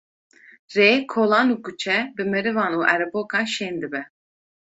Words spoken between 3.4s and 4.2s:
şên dibe.